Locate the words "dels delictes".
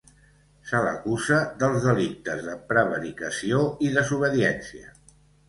1.63-2.41